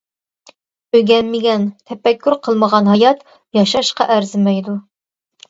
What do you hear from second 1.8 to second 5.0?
تەپەككۇر قىلمىغان ھايات ياشاشقا ئەرزىمەيدۇ.